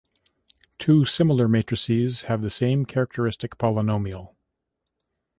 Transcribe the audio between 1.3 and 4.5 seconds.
matrices have the same characteristic polynomial.